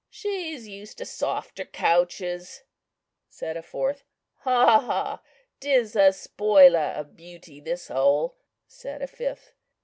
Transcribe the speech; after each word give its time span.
"She's 0.09 0.67
used 0.67 0.97
to 0.97 1.05
softer 1.05 1.63
couches," 1.63 2.63
said 3.29 3.55
a 3.55 3.61
fourth. 3.61 4.03
"Ha! 4.37 4.79
ha! 4.79 5.21
'tis 5.59 5.95
a 5.95 6.11
spoiler 6.11 6.93
of 6.97 7.15
beauty, 7.15 7.59
this 7.59 7.89
hole," 7.89 8.35
said 8.65 9.03
a 9.03 9.07
fifth. 9.07 9.53